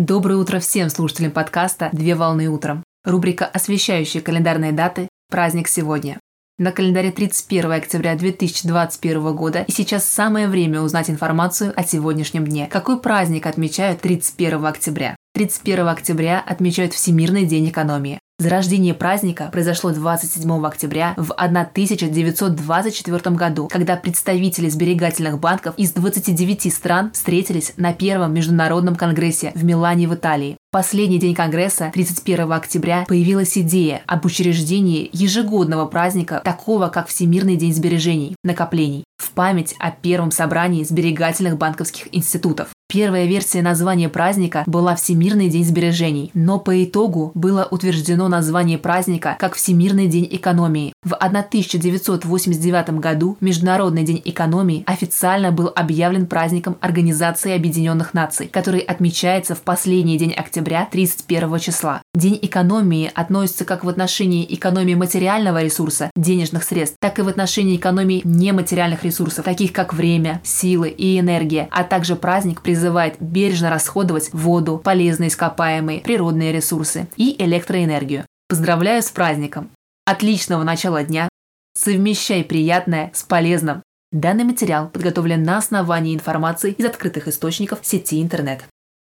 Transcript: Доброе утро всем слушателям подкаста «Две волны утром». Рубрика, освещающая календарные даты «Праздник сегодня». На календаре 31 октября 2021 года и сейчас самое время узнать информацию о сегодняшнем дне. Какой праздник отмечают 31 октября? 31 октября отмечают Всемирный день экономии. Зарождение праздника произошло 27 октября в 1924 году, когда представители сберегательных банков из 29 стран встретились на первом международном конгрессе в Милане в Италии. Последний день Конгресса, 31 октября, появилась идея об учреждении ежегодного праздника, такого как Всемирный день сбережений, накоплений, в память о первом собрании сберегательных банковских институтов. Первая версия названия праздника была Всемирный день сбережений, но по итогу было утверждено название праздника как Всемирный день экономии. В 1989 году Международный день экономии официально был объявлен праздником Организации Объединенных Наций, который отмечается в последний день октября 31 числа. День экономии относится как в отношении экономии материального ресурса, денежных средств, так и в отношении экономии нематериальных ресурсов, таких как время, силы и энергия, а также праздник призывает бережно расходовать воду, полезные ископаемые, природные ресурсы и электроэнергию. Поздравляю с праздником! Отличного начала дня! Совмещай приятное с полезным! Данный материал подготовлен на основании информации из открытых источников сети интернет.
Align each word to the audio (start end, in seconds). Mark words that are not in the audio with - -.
Доброе 0.00 0.36
утро 0.36 0.60
всем 0.60 0.88
слушателям 0.88 1.30
подкаста 1.30 1.90
«Две 1.92 2.14
волны 2.14 2.48
утром». 2.48 2.82
Рубрика, 3.04 3.44
освещающая 3.44 4.22
календарные 4.22 4.72
даты 4.72 5.10
«Праздник 5.28 5.68
сегодня». 5.68 6.18
На 6.56 6.72
календаре 6.72 7.12
31 7.12 7.70
октября 7.70 8.14
2021 8.14 9.36
года 9.36 9.62
и 9.68 9.70
сейчас 9.70 10.06
самое 10.06 10.48
время 10.48 10.80
узнать 10.80 11.10
информацию 11.10 11.74
о 11.76 11.84
сегодняшнем 11.84 12.46
дне. 12.46 12.66
Какой 12.66 12.98
праздник 12.98 13.44
отмечают 13.44 14.00
31 14.00 14.64
октября? 14.64 15.16
31 15.34 15.88
октября 15.88 16.40
отмечают 16.40 16.94
Всемирный 16.94 17.44
день 17.44 17.68
экономии. 17.68 18.19
Зарождение 18.40 18.94
праздника 18.94 19.50
произошло 19.52 19.92
27 19.92 20.66
октября 20.66 21.12
в 21.18 21.32
1924 21.32 23.36
году, 23.36 23.68
когда 23.70 23.96
представители 23.96 24.70
сберегательных 24.70 25.38
банков 25.38 25.74
из 25.76 25.92
29 25.92 26.72
стран 26.72 27.10
встретились 27.12 27.74
на 27.76 27.92
первом 27.92 28.32
международном 28.32 28.96
конгрессе 28.96 29.52
в 29.54 29.62
Милане 29.62 30.08
в 30.08 30.14
Италии. 30.14 30.56
Последний 30.72 31.18
день 31.18 31.34
Конгресса, 31.34 31.90
31 31.92 32.50
октября, 32.50 33.04
появилась 33.06 33.58
идея 33.58 34.00
об 34.06 34.24
учреждении 34.24 35.10
ежегодного 35.12 35.84
праздника, 35.84 36.40
такого 36.42 36.88
как 36.88 37.08
Всемирный 37.08 37.56
день 37.56 37.74
сбережений, 37.74 38.36
накоплений, 38.42 39.04
в 39.18 39.32
память 39.32 39.74
о 39.78 39.90
первом 39.90 40.30
собрании 40.30 40.84
сберегательных 40.84 41.58
банковских 41.58 42.08
институтов. 42.16 42.70
Первая 42.90 43.26
версия 43.26 43.62
названия 43.62 44.08
праздника 44.08 44.64
была 44.66 44.96
Всемирный 44.96 45.48
день 45.48 45.64
сбережений, 45.64 46.32
но 46.34 46.58
по 46.58 46.82
итогу 46.82 47.30
было 47.36 47.68
утверждено 47.70 48.26
название 48.26 48.78
праздника 48.78 49.36
как 49.38 49.54
Всемирный 49.54 50.08
день 50.08 50.26
экономии. 50.28 50.92
В 51.04 51.14
1989 51.14 52.90
году 52.98 53.36
Международный 53.40 54.02
день 54.02 54.20
экономии 54.24 54.82
официально 54.86 55.52
был 55.52 55.70
объявлен 55.72 56.26
праздником 56.26 56.78
Организации 56.80 57.52
Объединенных 57.52 58.12
Наций, 58.12 58.48
который 58.48 58.80
отмечается 58.80 59.54
в 59.54 59.60
последний 59.60 60.18
день 60.18 60.32
октября 60.32 60.88
31 60.90 61.60
числа. 61.60 62.02
День 62.12 62.40
экономии 62.42 63.08
относится 63.14 63.64
как 63.64 63.84
в 63.84 63.88
отношении 63.88 64.44
экономии 64.52 64.96
материального 64.96 65.62
ресурса, 65.62 66.10
денежных 66.16 66.64
средств, 66.64 66.96
так 66.98 67.20
и 67.20 67.22
в 67.22 67.28
отношении 67.28 67.76
экономии 67.76 68.22
нематериальных 68.24 69.04
ресурсов, 69.04 69.44
таких 69.44 69.72
как 69.72 69.94
время, 69.94 70.40
силы 70.42 70.88
и 70.88 71.20
энергия, 71.20 71.68
а 71.70 71.84
также 71.84 72.16
праздник 72.16 72.62
призывает 72.80 73.16
бережно 73.20 73.68
расходовать 73.68 74.32
воду, 74.32 74.80
полезные 74.82 75.28
ископаемые, 75.28 76.00
природные 76.00 76.50
ресурсы 76.50 77.08
и 77.16 77.36
электроэнергию. 77.38 78.24
Поздравляю 78.48 79.02
с 79.02 79.10
праздником! 79.10 79.70
Отличного 80.06 80.62
начала 80.62 81.04
дня! 81.04 81.28
Совмещай 81.74 82.42
приятное 82.42 83.10
с 83.12 83.22
полезным! 83.22 83.82
Данный 84.12 84.44
материал 84.44 84.88
подготовлен 84.88 85.42
на 85.42 85.58
основании 85.58 86.14
информации 86.14 86.72
из 86.72 86.86
открытых 86.86 87.28
источников 87.28 87.80
сети 87.82 88.22
интернет. 88.22 88.62